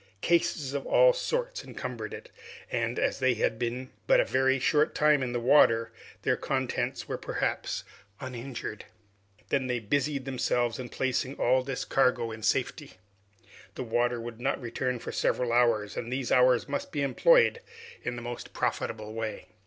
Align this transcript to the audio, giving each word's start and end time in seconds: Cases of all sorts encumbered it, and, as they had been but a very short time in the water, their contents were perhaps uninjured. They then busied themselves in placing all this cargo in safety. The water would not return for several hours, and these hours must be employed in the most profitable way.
Cases 0.21 0.73
of 0.73 0.83
all 0.87 1.13
sorts 1.13 1.63
encumbered 1.63 2.11
it, 2.11 2.31
and, 2.71 2.97
as 2.97 3.19
they 3.19 3.35
had 3.35 3.59
been 3.59 3.91
but 4.07 4.19
a 4.19 4.25
very 4.25 4.57
short 4.57 4.95
time 4.95 5.21
in 5.21 5.31
the 5.31 5.39
water, 5.39 5.91
their 6.23 6.35
contents 6.35 7.07
were 7.07 7.19
perhaps 7.19 7.83
uninjured. 8.19 8.85
They 9.49 9.57
then 9.59 9.85
busied 9.87 10.25
themselves 10.25 10.79
in 10.79 10.89
placing 10.89 11.35
all 11.35 11.61
this 11.61 11.85
cargo 11.85 12.31
in 12.31 12.41
safety. 12.41 12.93
The 13.75 13.83
water 13.83 14.19
would 14.19 14.41
not 14.41 14.59
return 14.59 14.97
for 14.97 15.11
several 15.11 15.53
hours, 15.53 15.95
and 15.95 16.11
these 16.11 16.31
hours 16.31 16.67
must 16.67 16.91
be 16.91 17.03
employed 17.03 17.61
in 18.01 18.15
the 18.15 18.23
most 18.23 18.53
profitable 18.53 19.13
way. 19.13 19.49